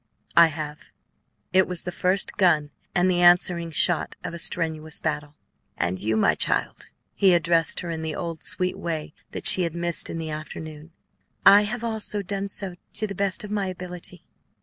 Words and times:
"I 0.35 0.47
have." 0.47 0.79
It 1.53 1.67
was 1.67 1.83
the 1.83 1.91
first 1.91 2.35
gun 2.35 2.71
and 2.95 3.07
the 3.07 3.21
answering 3.21 3.69
shot 3.69 4.15
of 4.23 4.33
a 4.33 4.39
strenuous 4.39 4.97
battle. 4.97 5.35
"And 5.77 5.99
you, 5.99 6.17
my 6.17 6.33
child?" 6.33 6.87
he 7.13 7.35
addressed 7.35 7.81
her 7.81 7.91
in 7.91 8.01
the 8.01 8.15
old 8.15 8.41
sweet 8.41 8.79
way 8.79 9.13
that 9.29 9.45
she 9.45 9.61
had 9.61 9.75
missed 9.75 10.09
in 10.09 10.17
the 10.17 10.31
afternoon. 10.31 10.91
"I 11.45 11.65
have 11.65 11.83
also 11.83 12.23
done 12.23 12.49
so 12.49 12.77
to 12.93 13.05
the 13.05 13.13
best 13.13 13.43
of 13.43 13.51
my 13.51 13.67
ability." 13.67 14.23